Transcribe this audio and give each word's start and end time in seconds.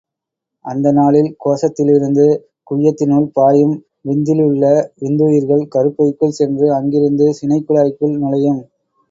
அந்த 0.65 0.91
நாளில் 0.91 1.27
கோசத்திலிருந்து 1.43 2.25
குய்யத்தினுள் 2.67 3.27
பாயும் 3.33 3.75
விந்திலுள்ள 4.05 4.63
விந்துயிர்கள் 5.03 5.63
கருப்பைக்குள் 5.75 6.37
சென்று 6.39 6.67
அங்கிருந்து 6.73 7.27
சினைக்குழாய்களுக்குள் 7.39 8.19
நுழையும். 8.19 8.61